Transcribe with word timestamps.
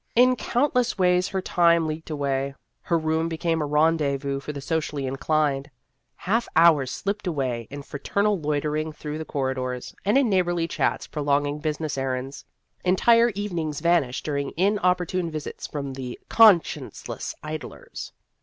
In 0.15 0.35
countless 0.35 0.97
ways 0.97 1.27
her 1.27 1.43
time 1.43 1.85
leaked 1.85 2.09
away. 2.09 2.55
Her 2.81 2.97
room 2.97 3.29
became 3.29 3.61
a 3.61 3.67
rendez 3.67 4.19
vous 4.19 4.39
for 4.43 4.51
the 4.51 4.59
socially 4.59 5.05
inclined; 5.05 5.69
half 6.15 6.47
hours 6.55 6.89
slipped 6.89 7.27
away 7.27 7.67
in 7.69 7.83
fraternal 7.83 8.39
loitering 8.39 8.93
through 8.93 9.19
the 9.19 9.25
corridors, 9.25 9.93
and 10.03 10.17
in 10.17 10.27
neighborly 10.27 10.67
chats 10.67 11.05
pro 11.05 11.21
longing 11.21 11.59
business 11.59 11.99
errands; 11.99 12.45
entire 12.83 13.29
evenings 13.35 13.79
vanished 13.79 14.25
during 14.25 14.53
inopportune 14.57 15.29
visits 15.29 15.67
from 15.67 15.93
conscienceless 15.93 17.35
idlers. 17.43 18.11